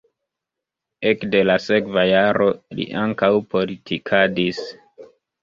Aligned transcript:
Ekde 1.09 1.41
la 1.49 1.57
sekva 1.65 2.05
jaro 2.13 2.47
li 2.79 2.87
ankaŭ 3.03 3.31
politikadis. 3.53 4.65